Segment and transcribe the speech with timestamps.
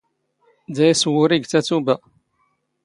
[0.75, 1.95] ⴷⴰ ⵉⵙⵡⵓⵔⵉ ⴳ ⵜⴰⵜⵓⴱⴰ